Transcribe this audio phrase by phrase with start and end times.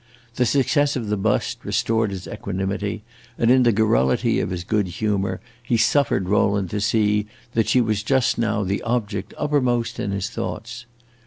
[0.33, 3.03] The success of the bust restored his equanimity,
[3.37, 7.81] and in the garrulity of his good humor he suffered Rowland to see that she
[7.81, 10.87] was just now the object uppermost in his thoughts.